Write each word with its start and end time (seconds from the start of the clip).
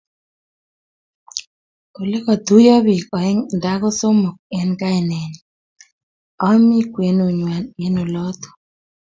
Ole 1.99 2.17
katuyo 2.25 2.75
bik 2.85 3.03
aeng 3.17 3.39
nda 3.55 3.71
kosomok 3.81 4.35
eng 4.57 4.73
kainenyu, 4.79 5.41
ami 6.47 6.77
kwenunywa 6.93 7.55
eng 7.83 7.97
oloto 8.03 8.49